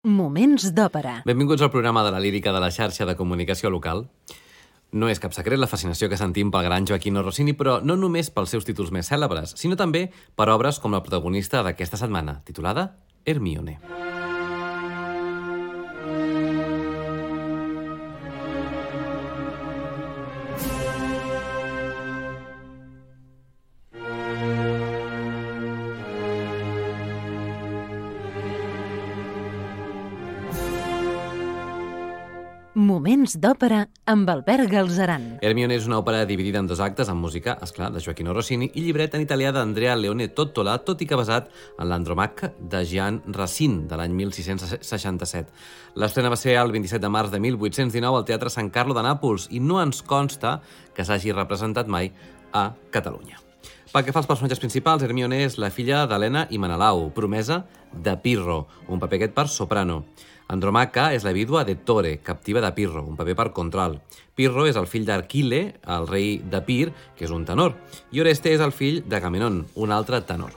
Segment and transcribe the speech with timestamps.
[0.00, 1.18] Moments d'òpera.
[1.28, 4.06] Benvinguts al programa de la lírica de la xarxa de comunicació local.
[4.96, 8.32] No és cap secret la fascinació que sentim pel gran Joaquino Rossini, però no només
[8.32, 10.08] pels seus títols més cèlebres, sinó també
[10.40, 12.94] per obres com la protagonista d'aquesta setmana, titulada
[13.26, 13.76] Hermione.
[13.76, 14.19] Hermione.
[33.20, 35.24] Moments d'òpera amb Albert Galzeran.
[35.44, 38.80] Hermione és una òpera dividida en dos actes amb música, esclar, de Joaquino Rossini i
[38.80, 43.82] llibret en italià d'Andrea Leone Tottola, tot i que basat en l'Andromacca de Jean Racine
[43.90, 45.52] de l'any 1667.
[46.00, 49.50] L'estrena va ser el 27 de març de 1819 al Teatre San Carlo de Nàpols
[49.52, 50.62] i no ens consta
[50.96, 52.14] que s'hagi representat mai
[52.56, 53.44] a Catalunya.
[53.92, 58.16] Pel que fa als personatges principals, Hermione és la filla d'Helena i Menelau, promesa de
[58.22, 60.04] Pirro, un paper aquest per soprano.
[60.50, 64.00] Andromaca és la vídua de Tore, captiva de Pirro, un paper per contral.
[64.34, 67.76] Pirro és el fill d'Arquile, el rei de Pir, que és un tenor,
[68.10, 70.56] i Oreste és el fill d'Agamenon, un altre tenor.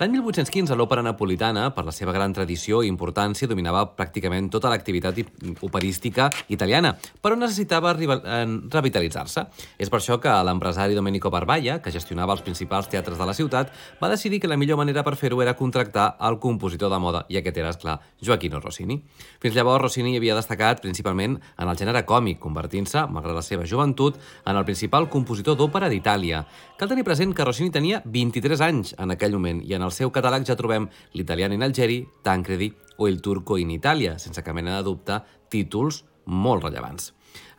[0.00, 5.18] L'any 1815, l'òpera napolitana, per la seva gran tradició i importància, dominava pràcticament tota l'activitat
[5.60, 9.44] operística italiana, però necessitava revitalitzar-se.
[9.76, 13.74] És per això que l'empresari Domenico Barballa, que gestionava els principals teatres de la ciutat,
[14.00, 17.36] va decidir que la millor manera per fer-ho era contractar el compositor de moda, i
[17.36, 18.96] aquest era, esclar, Joaquino Rossini.
[19.44, 24.16] Fins llavors, Rossini havia destacat principalment en el gènere còmic, convertint-se, malgrat la seva joventut,
[24.48, 26.46] en el principal compositor d'òpera d'Itàlia.
[26.80, 30.08] Cal tenir present que Rossini tenia 23 anys en aquell moment i en el seu
[30.14, 34.78] catàleg ja trobem l'italià in Algeri, Tancredi o el turco in Itàlia, sense cap mena
[34.78, 35.18] de dubte,
[35.52, 37.10] títols molt rellevants.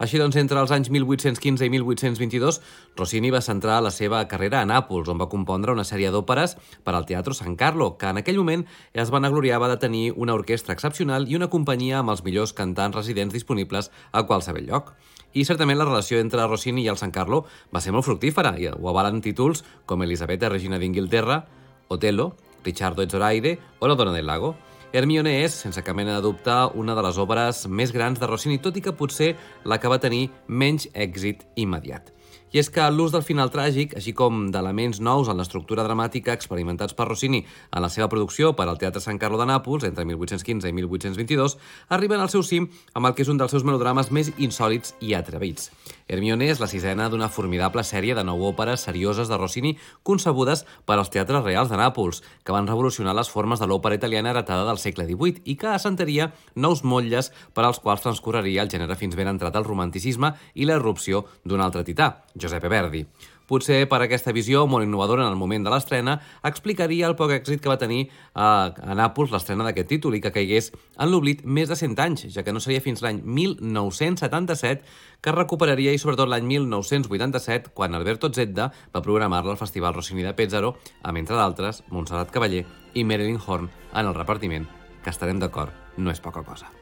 [0.02, 2.58] Així doncs, entre els anys 1815 i 1822,
[2.98, 6.98] Rossini va centrar la seva carrera a Nàpols, on va compondre una sèrie d'òperes per
[6.98, 11.30] al Teatro San Carlo, que en aquell moment es vanagloriava de tenir una orquestra excepcional
[11.30, 14.96] i una companyia amb els millors cantants residents disponibles a qualsevol lloc.
[15.34, 18.68] I certament la relació entre Rossini i el San Carlo va ser molt fructífera, i
[18.68, 21.46] ho avalen títols com Elisabetta, regina d'Inglaterra,
[21.88, 22.34] Otelo,
[22.66, 24.56] Richardo Zoraide o La dona del lago.
[24.92, 28.60] Hermione és, sense cap mena de dubte, una de les obres més grans de Rossini,
[28.60, 32.12] tot i que potser la que va tenir menys èxit immediat.
[32.52, 36.92] I és que l'ús del final tràgic, així com d'elements nous en l'estructura dramàtica experimentats
[36.98, 40.68] per Rossini en la seva producció per al Teatre San Carlo de Nàpols entre 1815
[40.68, 41.56] i 1822,
[41.96, 45.16] arriben al seu cim amb el que és un dels seus melodrames més insòlits i
[45.16, 45.72] atrevits.
[46.08, 49.74] Hermione és la sisena d'una formidable sèrie de nou òperes serioses de Rossini
[50.04, 54.32] concebudes per als teatres reals de Nàpols, que van revolucionar les formes de l'òpera italiana
[54.32, 58.98] heretada del segle XVIII i que assentaria nous motlles per als quals transcorreria el gènere
[59.00, 63.06] fins ben entrat al romanticisme i la irrupció d'un altre tità, Giuseppe Verdi.
[63.52, 66.14] Potser per aquesta visió molt innovadora en el moment de l'estrena
[66.48, 70.32] explicaria el poc èxit que va tenir a, a Nàpols l'estrena d'aquest títol i que
[70.32, 74.88] caigués en l'oblit més de 100 anys, ja que no seria fins l'any 1977
[75.20, 80.32] que recuperaria i sobretot l'any 1987 quan Alberto Zedda va programar-la al Festival Rossini de
[80.32, 82.64] Pézzaro amb, entre d'altres, Montserrat Cavaller
[82.96, 84.70] i Marilyn Horn en el repartiment,
[85.04, 86.81] que estarem d'acord, no és poca cosa.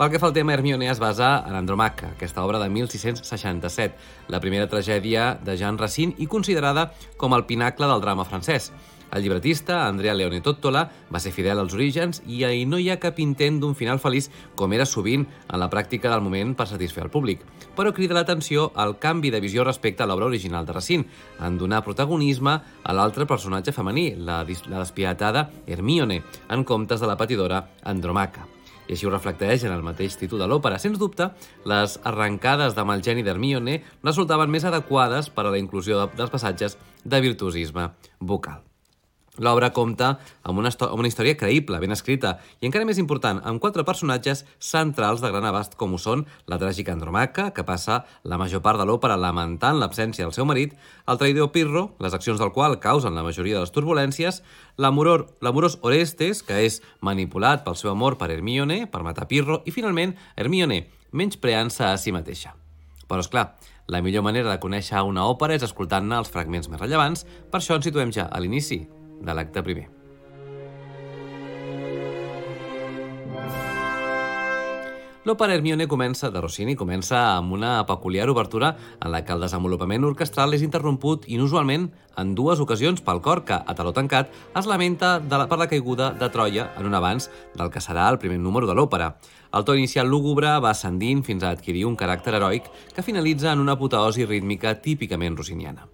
[0.00, 3.98] Pel que fa al tema, Hermione es basa en Andromaca, aquesta obra de 1667,
[4.32, 6.86] la primera tragèdia de Jean Racine i considerada
[7.20, 8.70] com el pinacle del drama francès.
[9.12, 12.96] El llibretista, Andrea Leone Tottola, va ser fidel als orígens i ahir no hi ha
[13.02, 17.04] cap intent d'un final feliç com era sovint en la pràctica del moment per satisfer
[17.04, 17.42] el públic.
[17.76, 21.10] Però crida l'atenció el canvi de visió respecte a l'obra original de Racine,
[21.44, 27.18] en donar protagonisme a l'altre personatge femení, la, la despietada Hermione, en comptes de la
[27.20, 28.48] patidora Andromaca
[28.90, 30.80] i així ho reflecteix en el mateix títol de l'òpera.
[30.82, 31.30] Sens dubte,
[31.70, 37.22] les arrencades de Malgeni d'Hermione resultaven més adequades per a la inclusió dels passatges de
[37.22, 38.69] virtuosisme vocal.
[39.40, 40.10] L'obra compta
[40.44, 44.44] amb una, amb una història creïble, ben escrita, i encara més important, amb quatre personatges
[44.60, 48.80] centrals de gran abast, com ho són la tràgica Andromaca, que passa la major part
[48.80, 50.76] de l'òpera lamentant l'absència del seu marit,
[51.08, 54.42] el traïdor Pirro, les accions del qual causen la majoria de les turbulències,
[54.76, 60.14] l'amorós Orestes, que és manipulat pel seu amor per Hermione, per matar Pirro, i finalment
[60.36, 60.84] Hermione,
[61.16, 62.52] menys preant-se a si mateixa.
[63.08, 63.48] Però, és clar,
[63.90, 67.80] la millor manera de conèixer una òpera és escoltant-ne els fragments més rellevants, per això
[67.80, 68.84] ens situem ja a l'inici,
[69.20, 69.88] de l'acte primer.
[75.28, 78.70] L'òpera Hermione comença, de Rossini comença amb una peculiar obertura
[79.04, 81.84] en la que el desenvolupament orquestral és interromput inusualment
[82.16, 85.68] en dues ocasions pel cor que, a taló tancat, es lamenta de la, per la
[85.68, 89.12] caiguda de Troia en un abans del que serà el primer número de l'òpera.
[89.52, 93.60] El to inicial lúgubre va ascendint fins a adquirir un caràcter heroic que finalitza en
[93.60, 95.84] una apoteosi rítmica típicament rossiniana.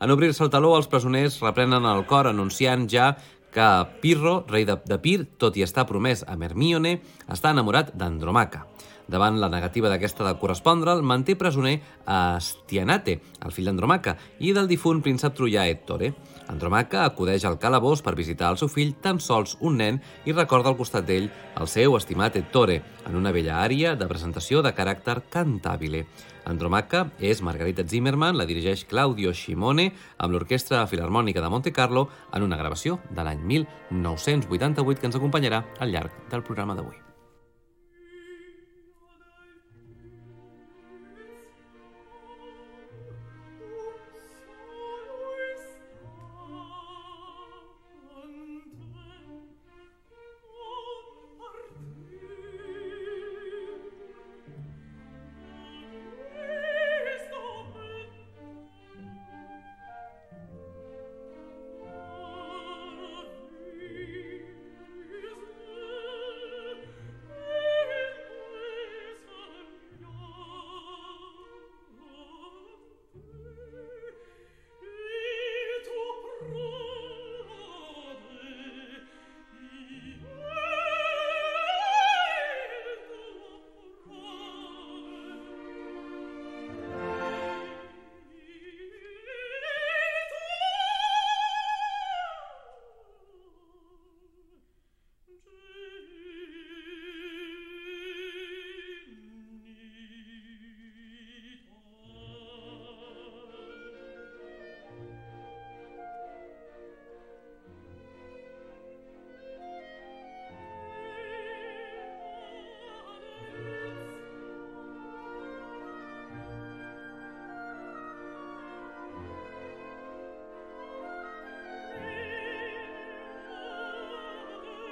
[0.00, 3.14] En obrir-se el taló, els presoners reprenen el cor anunciant ja
[3.56, 3.66] que
[4.02, 6.98] Pirro, rei de, de Pir, tot i estar promès a Hermione,
[7.32, 8.66] està enamorat d'Andromaca.
[9.08, 14.68] Davant la negativa d'aquesta de correspondre'l, manté presoner a Stianate, el fill d'Andromaca, i del
[14.68, 16.10] difunt príncep troià Ettore.
[16.48, 20.70] Andromaca acudeix al calabós per visitar el seu fill, tan sols un nen, i recorda
[20.70, 21.28] al costat d'ell
[21.58, 26.04] el seu estimat Ettore, en una bella ària de presentació de caràcter cantabile.
[26.46, 29.88] Andromaca és Margarita Zimmerman, la dirigeix Claudio Shimone
[30.18, 35.64] amb l'Orquestra Filarmònica de Monte Carlo en una gravació de l'any 1988 que ens acompanyarà
[35.80, 37.05] al llarg del programa d'avui.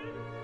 [0.04, 0.43] Amen.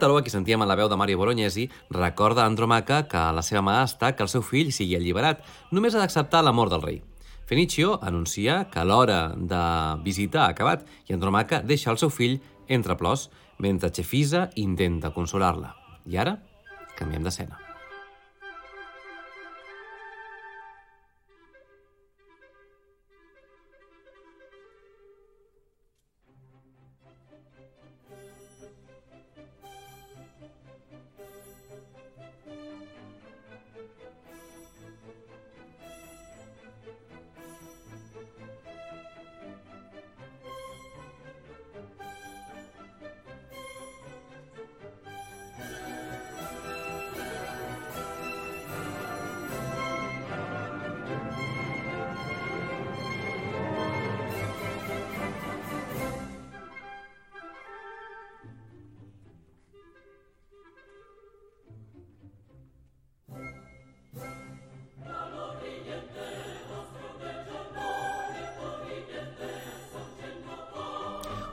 [0.00, 3.60] A taló, aquí sentíem la veu de Mario Bolognesi, recorda a Andromaca que la seva
[3.60, 5.44] mà està que el seu fill sigui alliberat.
[5.76, 7.02] Només ha d'acceptar l'amor del rei.
[7.44, 9.62] Fenicio anuncia que l'hora de
[10.00, 13.28] visita ha acabat i Andromaca deixa el seu fill entre plors,
[13.58, 15.74] mentre Chefisa intenta consolar-la.
[16.08, 16.38] I ara,
[16.96, 17.69] canviem d'escena.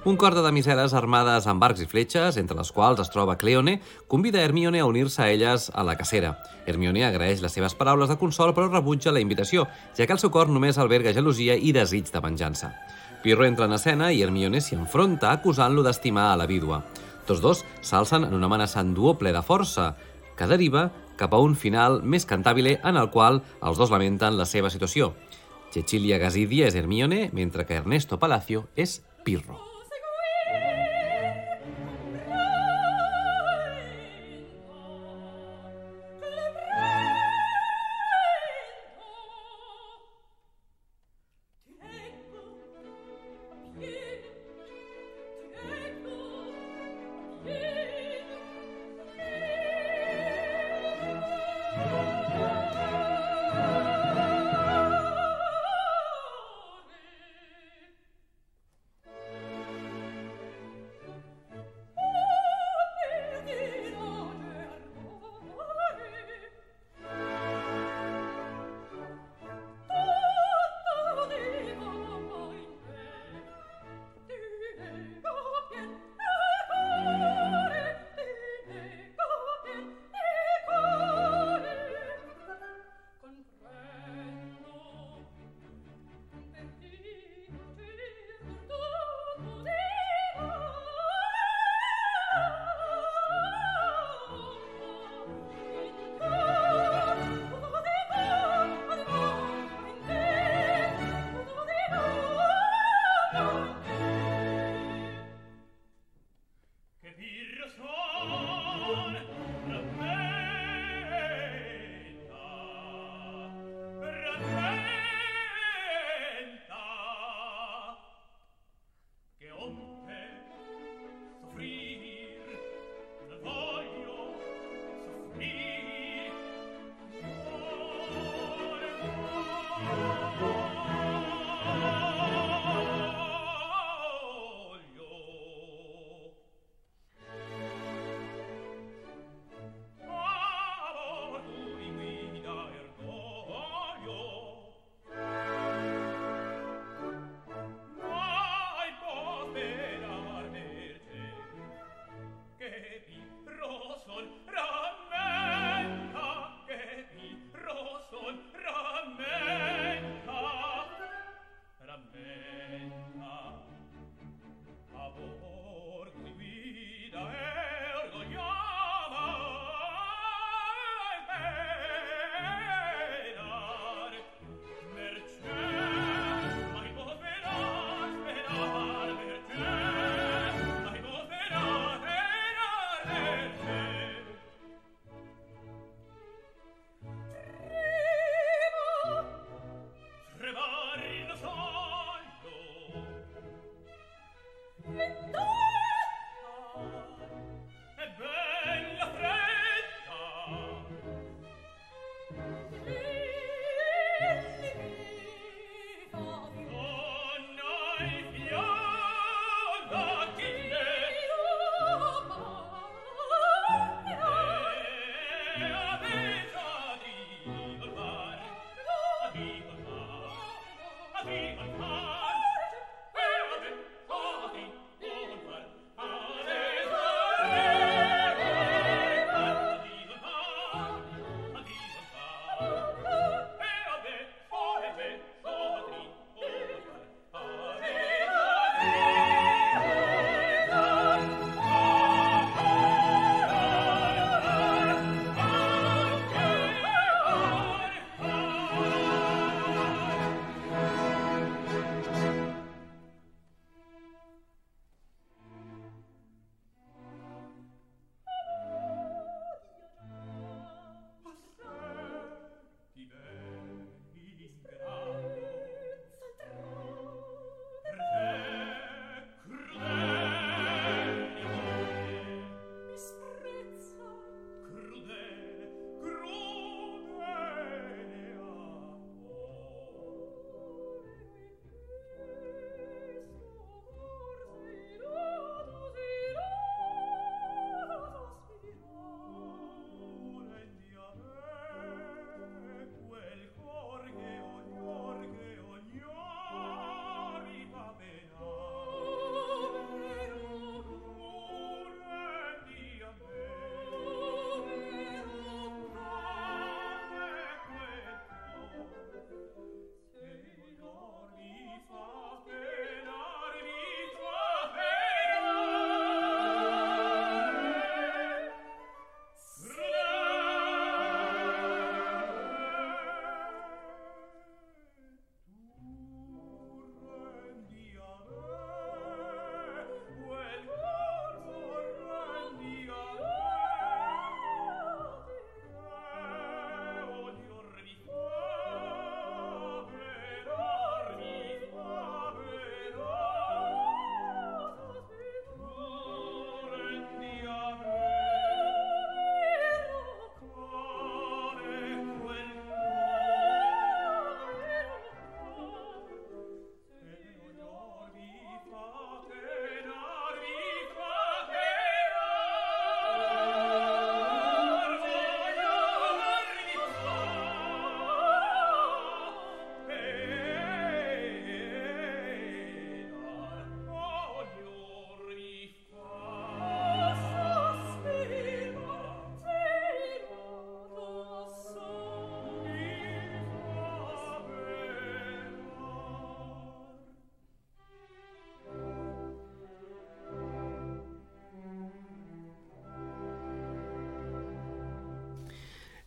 [0.07, 3.73] Un cor de damiseles armades amb arcs i fletxes, entre les quals es troba Cleone,
[4.07, 6.29] convida Hermione a unir-se a elles a la cacera.
[6.65, 9.65] Hermione agraeix les seves paraules de consol, però rebutja la invitació,
[9.99, 12.71] ja que el seu cor només alberga gelosia i desig de venjança.
[13.19, 16.85] Pirro entra en escena i Hermione s'hi enfronta acusant-lo d'estimar a la vídua.
[17.27, 19.91] Tots dos s'alcen en un amenaçant duo ple de força,
[20.39, 20.87] que deriva
[21.19, 25.17] cap a un final més cantabile en el qual els dos lamenten la seva situació.
[25.75, 29.66] Cecilia Gasidia és Hermione, mentre que Ernesto Palacio és Pirro.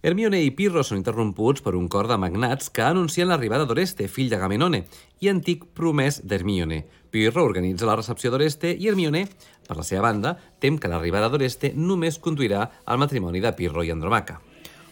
[0.03, 4.31] Hermione i Pirro són interromputs per un cor de magnats que anuncien l'arribada d'Oreste, fill
[4.33, 4.87] de Gamenone,
[5.21, 6.87] i antic promès d'Hermione.
[7.13, 9.27] Pirro organitza la recepció d'Oreste i Hermione,
[9.69, 13.93] per la seva banda, tem que l'arribada d'Oreste només conduirà al matrimoni de Pirro i
[13.93, 14.41] Andromaca.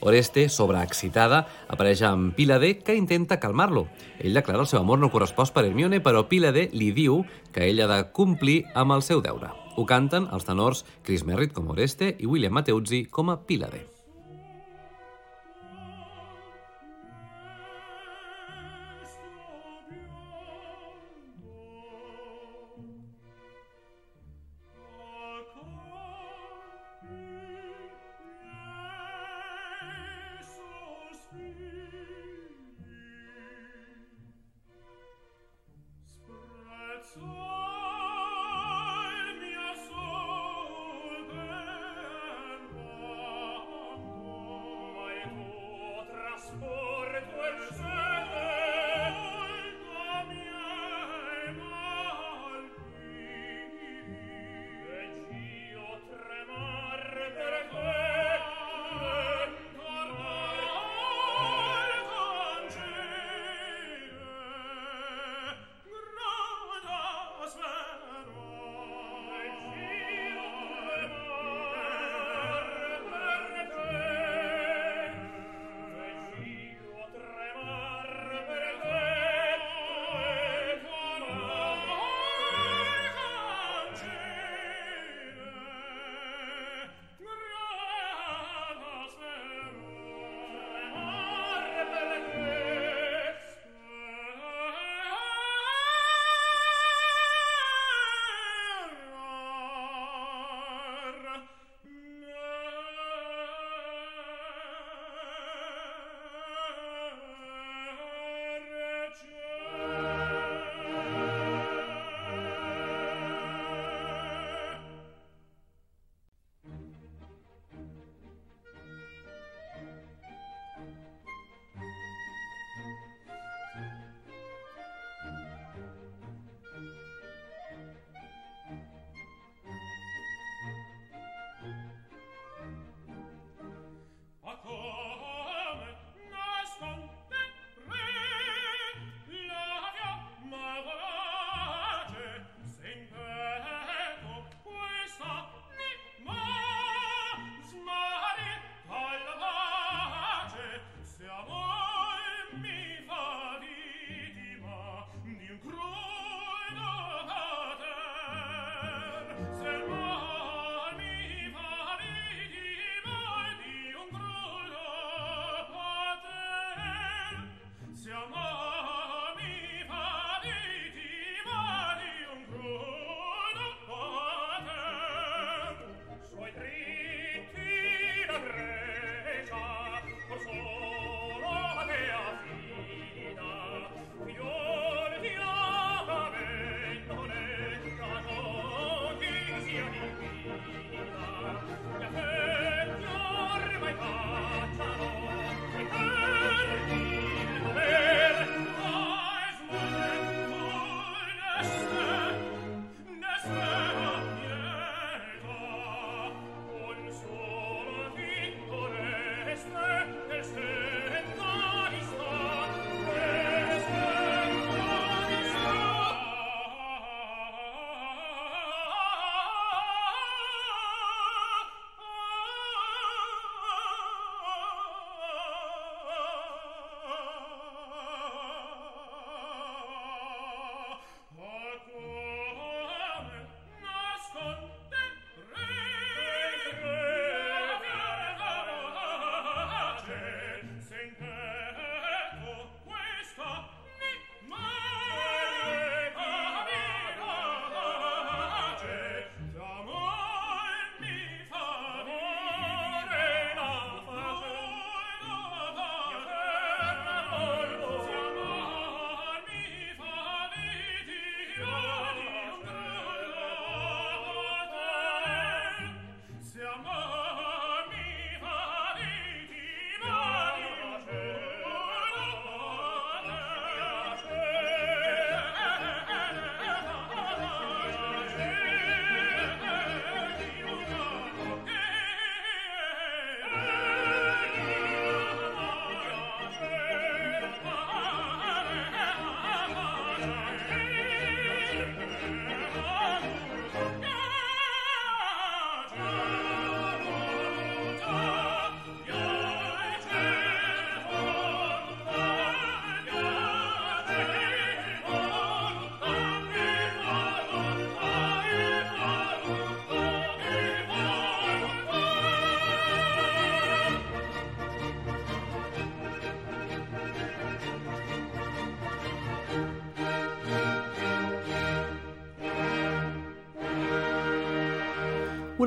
[0.04, 3.88] Oreste, sobreexcitada, apareix amb Pílade, que intenta calmar-lo.
[4.20, 7.22] Ell declara el seu amor no correspost per Hermione, però Pílade li diu
[7.54, 9.56] que ell ha de complir amb el seu deure.
[9.80, 13.97] Ho canten els tenors Chris Merritt com Oreste i William Mateuzzi com a Pílade.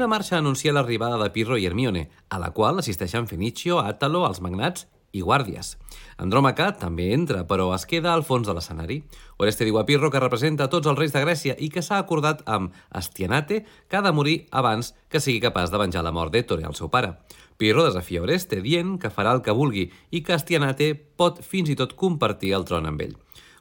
[0.01, 4.39] Una marxa anuncia l'arribada de Pirro i Hermione, a la qual assisteixen Fenicio, Àtalo, els
[4.41, 5.75] magnats i guàrdies.
[6.17, 8.97] Andròmaca també entra, però es queda al fons de l'escenari.
[9.37, 12.41] Oreste diu a Pirro que representa tots els reis de Grècia i que s'ha acordat
[12.49, 16.65] amb Astianate que ha de morir abans que sigui capaç de venjar la mort d'Ètore,
[16.65, 17.13] el seu pare.
[17.61, 21.77] Pirro desafia Oreste dient que farà el que vulgui i que Astianate pot fins i
[21.77, 23.13] tot compartir el tron amb ell.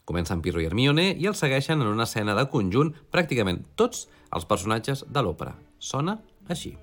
[0.09, 4.49] Comencen Pirro i Hermione i els segueixen en una escena de conjunt pràcticament tots els
[4.49, 5.59] personatges de l'òpera.
[5.81, 6.19] Sona
[6.51, 6.77] així.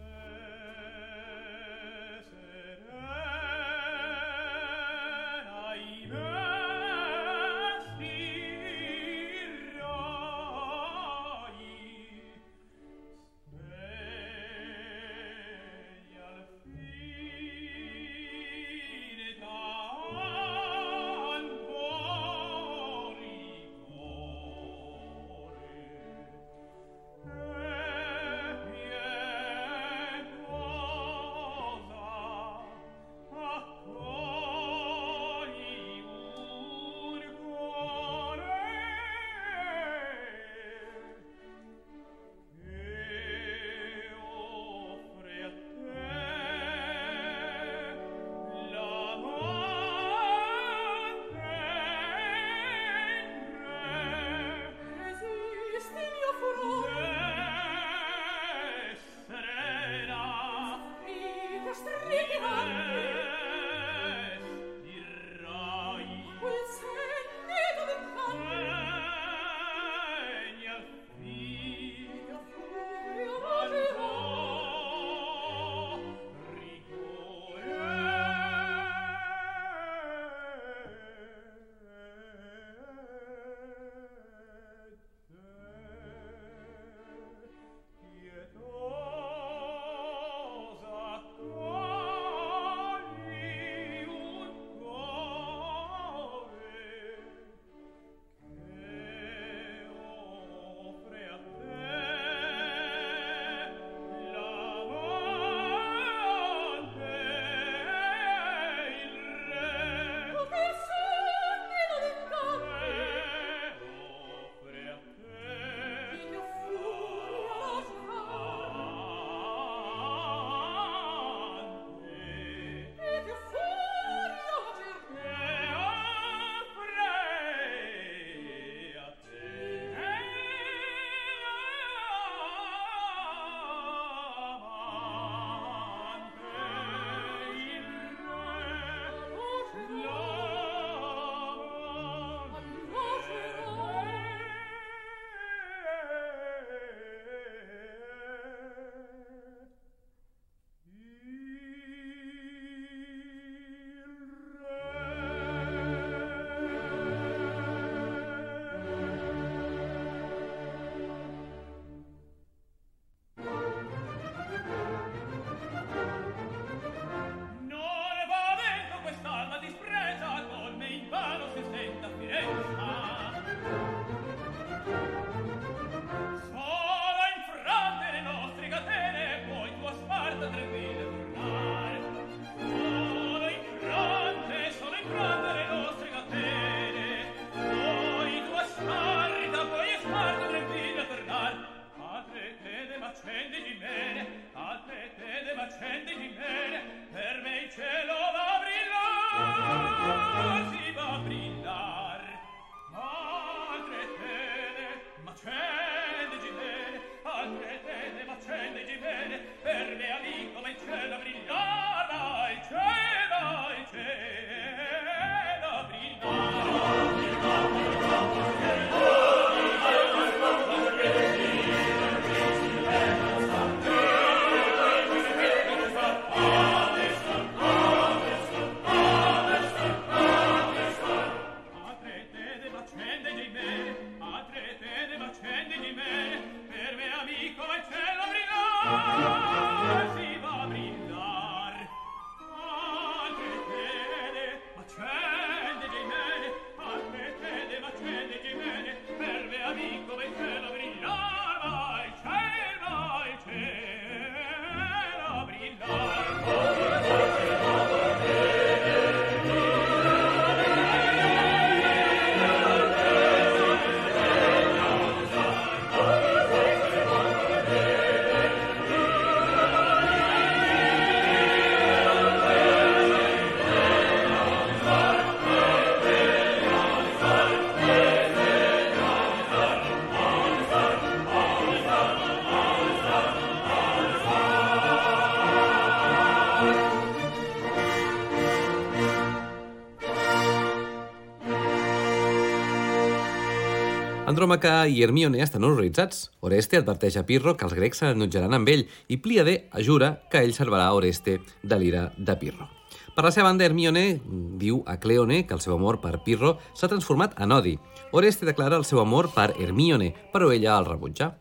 [294.27, 296.25] Andròmaca i Hermione estan horroritzats.
[296.43, 300.51] Oreste adverteix a Pirro que els grecs s'enutjaran amb ell i Plíade ajura que ell
[300.51, 302.67] salvarà Oreste de l'ira de Pirro.
[303.15, 304.19] Per la seva banda, Hermione
[304.59, 307.77] diu a Cleone que el seu amor per Pirro s'ha transformat en odi.
[308.11, 311.31] Oreste declara el seu amor per Hermione, però ella el rebutja.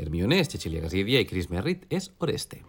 [0.00, 2.64] Hermione és Cecilia Gasidia i Chris Merritt és Oreste.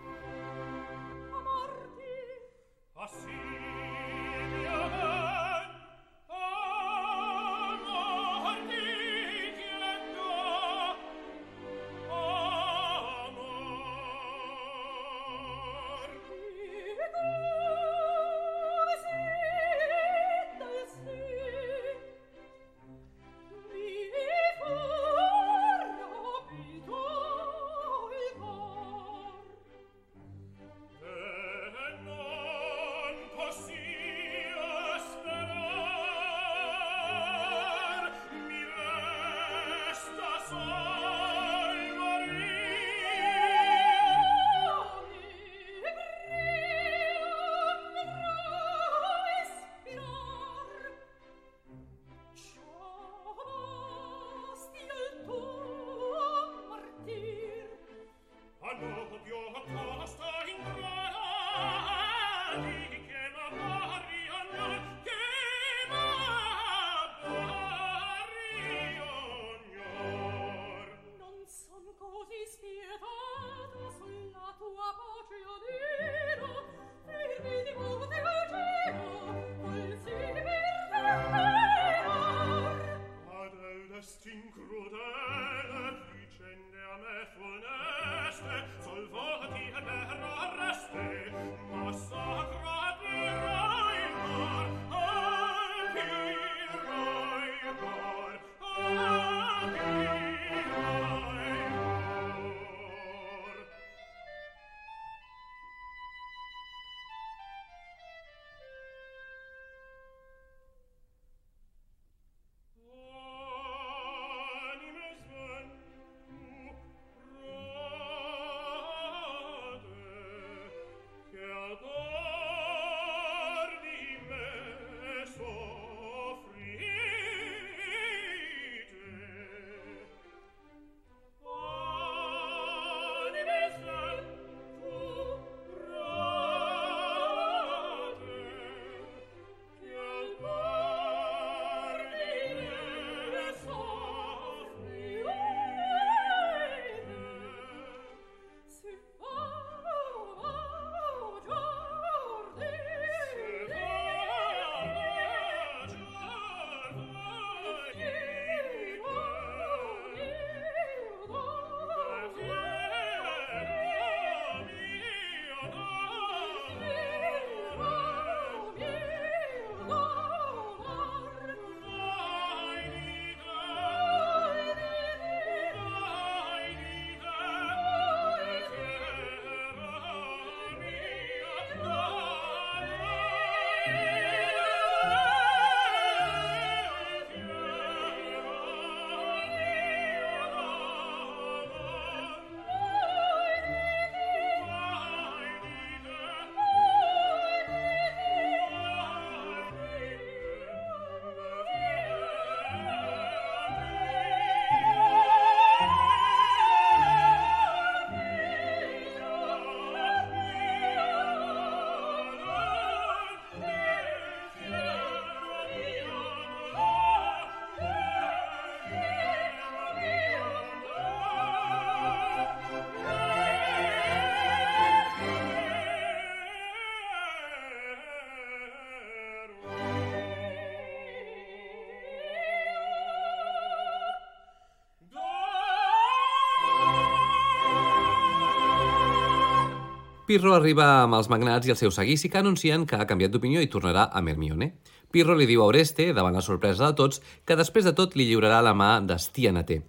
[240.31, 243.59] Pirro arriba amb els magnats i el seu seguici que anuncien que ha canviat d'opinió
[243.59, 244.69] i tornarà a Hermione.
[245.11, 248.29] Pirro li diu a Oreste, davant la sorpresa de tots, que després de tot li
[248.29, 249.81] lliurarà la mà d'Estianaté.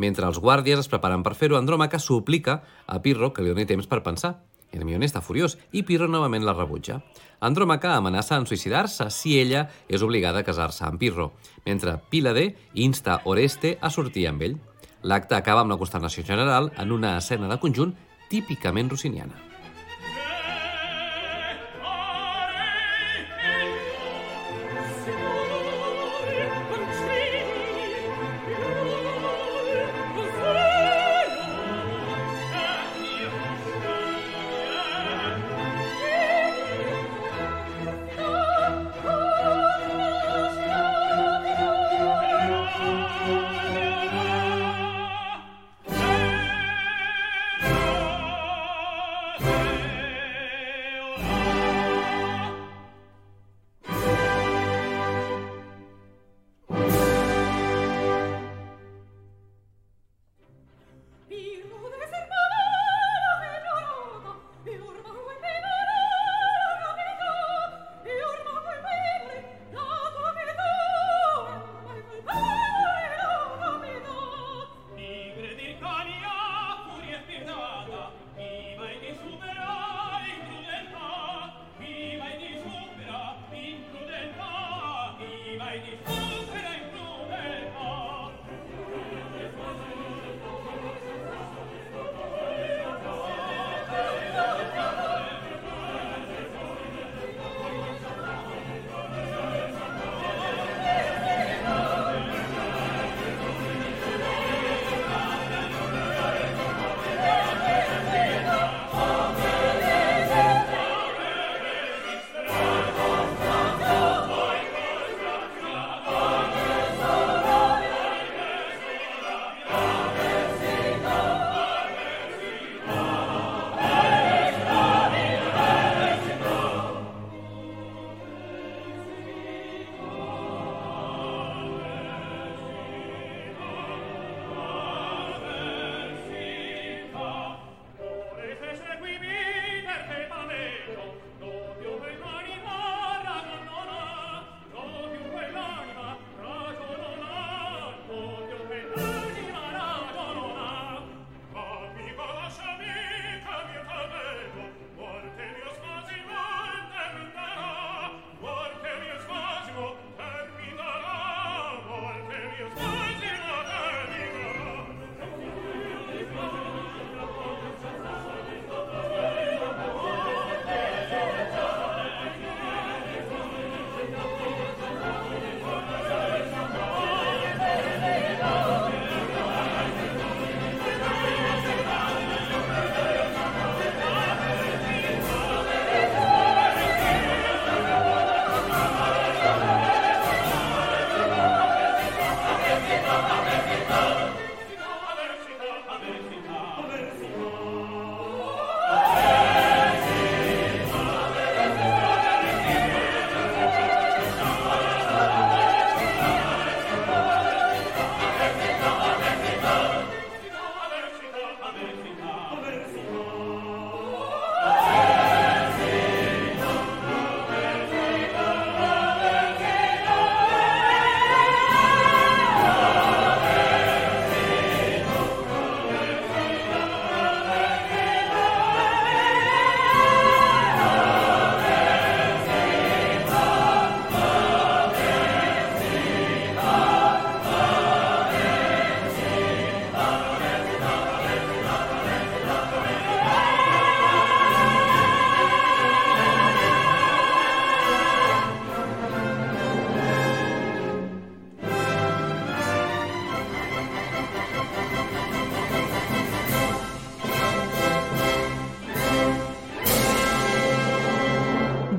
[0.00, 3.84] Mentre els guàrdies es preparen per fer-ho, Andròmaca suplica a Pirro que li doni temps
[3.84, 4.32] per pensar.
[4.72, 7.02] Hermione està furiós i Pirro novament la rebutja.
[7.44, 11.34] Andròmaca amenaça en suïcidar-se si ella és obligada a casar-se amb Pirro,
[11.68, 14.60] mentre Pílade insta Oreste a sortir amb ell.
[15.04, 17.98] L'acte acaba amb la consternació general en una escena de conjunt
[18.32, 19.51] típicament rossiniana.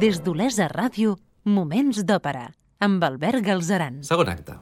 [0.04, 1.14] Des d'Olesa Ràdio,
[1.48, 2.50] Moments d'Òpera,
[2.84, 4.02] amb Albert Galzeran.
[4.04, 4.58] Segon acte.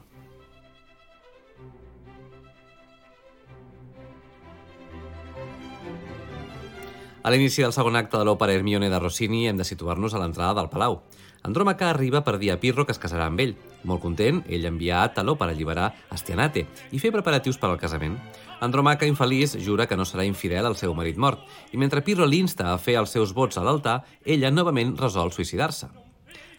[7.26, 10.60] A l'inici del segon acte de l'òpera Hermione de Rossini hem de situar-nos a l'entrada
[10.60, 11.00] del Palau.
[11.42, 13.56] Andròmaca arriba per dir a Pirro que es casarà amb ell.
[13.82, 18.14] Molt content, ell envia Àtalo per alliberar Astianate i fer preparatius per al casament.
[18.62, 21.42] Andromaca, infeliç, jura que no serà infidel al seu marit mort,
[21.74, 25.90] i mentre Pirro l'insta a fer els seus vots a l'altar, ella novament resol suïcidar-se.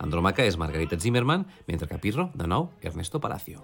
[0.03, 3.63] Andromaca és Margarita Zimmerman, mentre que Pirro, de nou, Ernesto Palacio.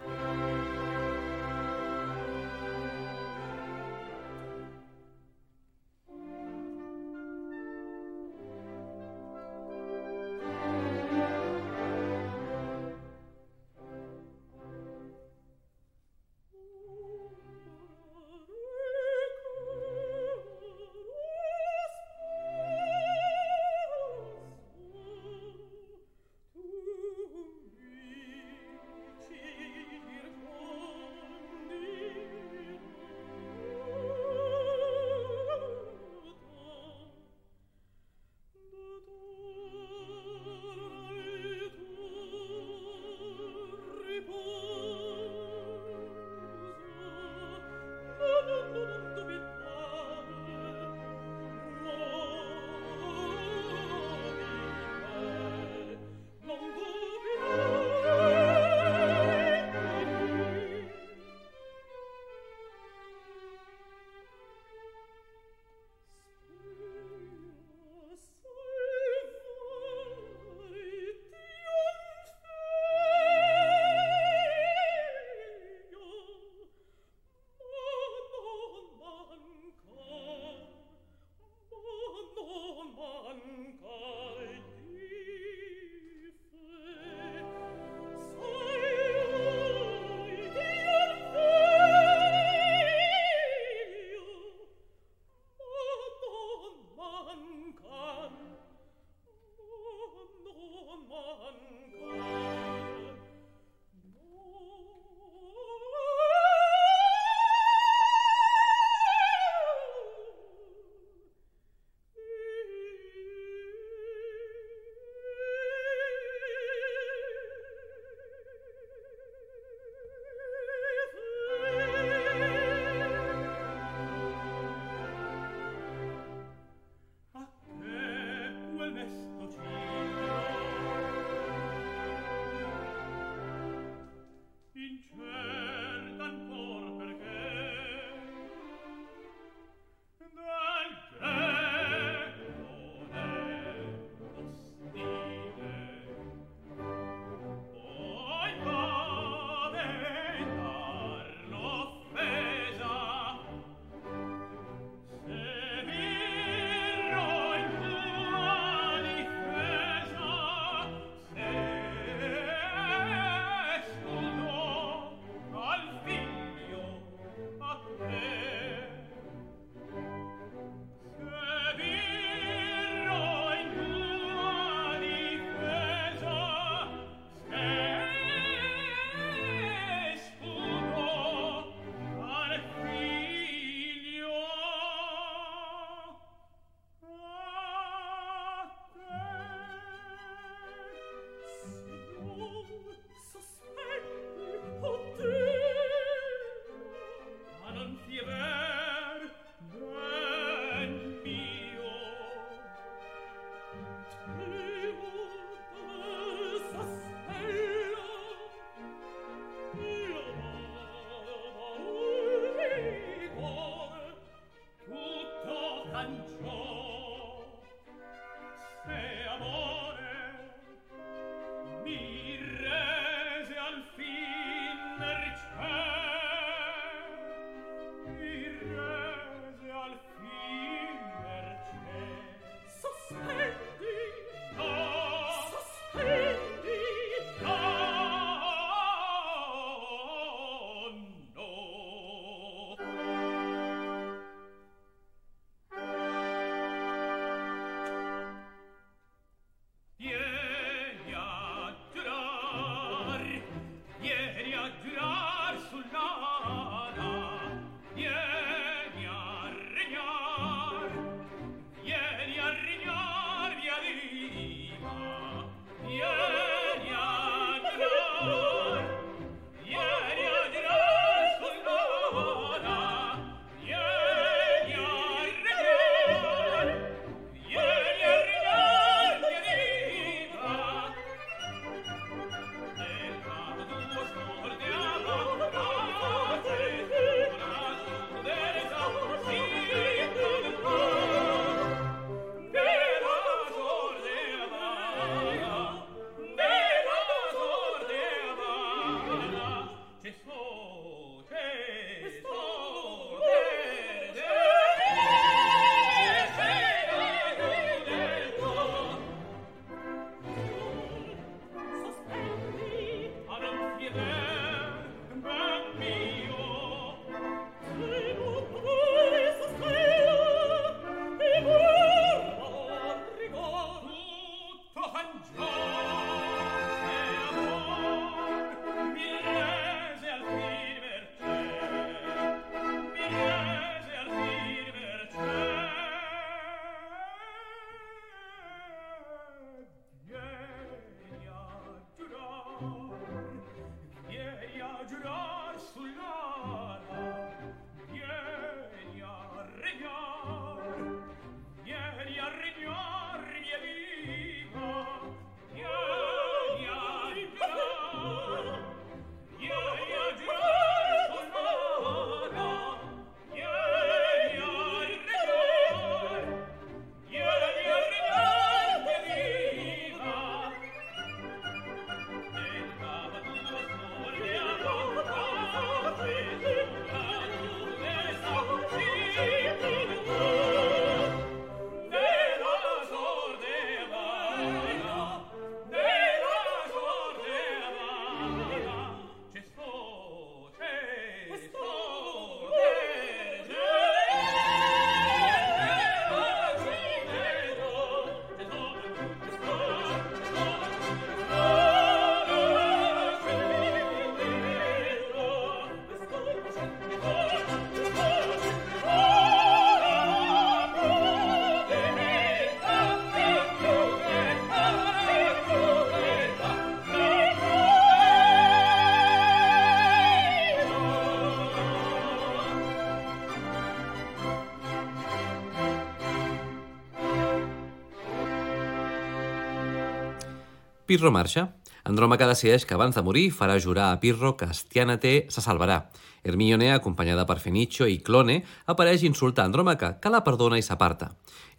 [430.89, 431.43] Pirro marxa.
[431.85, 435.83] Andròmaca decideix que abans de morir farà jurar a Pirro que Astianate se salvarà.
[436.25, 438.39] Hermione, acompanyada per Fenicio i Clone,
[438.73, 441.11] apareix i insulta Andròmaca, que la perdona i s'aparta.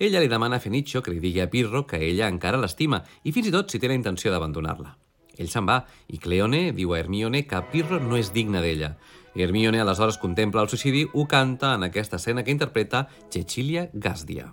[0.03, 3.31] Ella li demana a Fenicio que li digui a Pirro que ella encara l'estima i
[3.31, 4.97] fins i tot si té la intenció d'abandonar-la.
[5.39, 8.97] Ell se'n va i Cleone diu a Hermione que Pirro no és digne d'ella.
[9.39, 14.51] Hermione aleshores contempla el suïcidi, ho canta en aquesta escena que interpreta Cecilia Gasdia.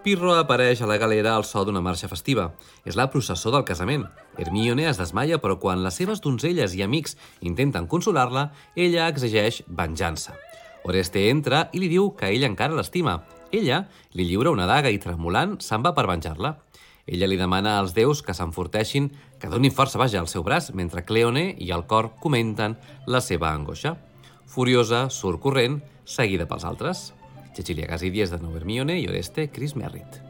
[0.00, 2.46] Pirro apareix a la galera al so d'una marxa festiva.
[2.88, 4.06] És la processó del casament.
[4.40, 10.38] Hermione es desmaia, però quan les seves donzelles i amics intenten consolar-la, ella exigeix venjança.
[10.88, 13.18] Oreste entra i li diu que ella encara l'estima.
[13.52, 13.82] Ella
[14.16, 16.56] li lliura una daga i, tremolant, se'n va per venjar-la.
[17.04, 21.04] Ella li demana als déus que s'enforteixin, que donin força vaja al seu braç, mentre
[21.04, 23.98] Cleone i el cor comenten la seva angoixa.
[24.48, 27.10] Furiosa, surt corrent, seguida pels altres.
[27.54, 30.29] Cecilia Casidies de Nou Hermione i Oreste Chris Merritt.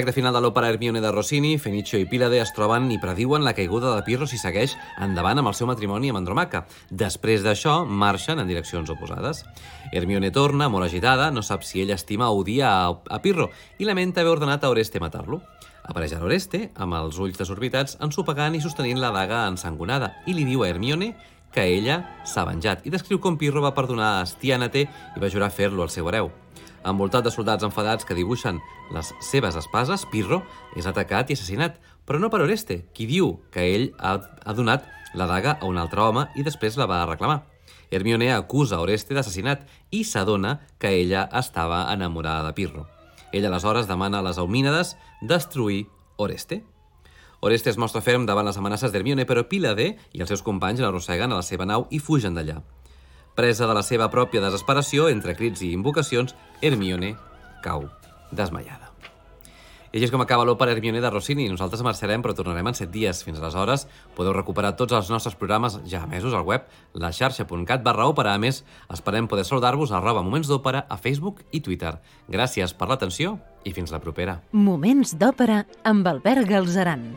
[0.00, 3.52] Recte final de l'òpera Hermione de Rossini, Fenicio i Pílade es troben i prediuen la
[3.52, 4.72] caiguda de Pirro si segueix
[5.04, 6.62] endavant amb el seu matrimoni amb Andromaca.
[6.88, 9.42] Després d'això, marxen en direccions oposades.
[9.92, 13.84] Hermione torna, molt agitada, no sap si ell estima o odia a, a Pirro i
[13.84, 15.42] lamenta haver ordenat a Oreste matar-lo.
[15.84, 20.48] Apareix a Oreste, amb els ulls desorbitats, ensopegant i sostenint la daga ensangonada, i li
[20.48, 21.12] diu a Hermione
[21.52, 25.52] que ella s'ha venjat i descriu com Pirro va perdonar a Stianate i va jurar
[25.52, 26.32] fer-lo el seu hereu.
[26.84, 28.60] Envoltat de soldats enfadats que dibuixen
[28.94, 30.40] les seves espases, Pirro
[30.76, 31.76] és atacat i assassinat,
[32.08, 35.76] però no per Oreste, qui diu que ell ha, ha donat la daga a un
[35.76, 37.42] altre home i després la va reclamar.
[37.90, 42.86] Hermione acusa Oreste d'assassinat i s'adona que ella estava enamorada de Pirro.
[43.32, 46.62] Ella aleshores demana a les Eumínades destruir Oreste.
[47.40, 51.32] Oreste es mostra ferm davant les amenaces d'Hermione, però Pílade i els seus companys l'arrosseguen
[51.32, 52.60] a la seva nau i fugen d'allà.
[53.40, 57.14] Presa de la seva pròpia desesperació, entre crits i invocacions, Hermione
[57.64, 57.86] cau
[58.36, 58.90] desmaiada.
[59.88, 61.46] I així és com acaba l'òpera Hermione de Rossini.
[61.48, 63.22] Nosaltres marxarem, però tornarem en 7 dies.
[63.24, 63.86] Fins aleshores,
[64.18, 68.36] podeu recuperar tots els nostres programes ja mesos al web, la xarxa.cat barra òpera.
[68.36, 68.60] A més,
[68.92, 71.94] esperem poder saludar-vos a arroba Moments d'Òpera a Facebook i Twitter.
[72.28, 74.42] Gràcies per l'atenció i fins la propera.
[74.52, 77.08] Moments d'òpera amb Albert Galzeran.